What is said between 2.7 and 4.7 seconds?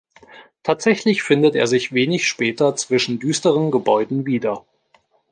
zwischen düsteren Gebäuden wieder.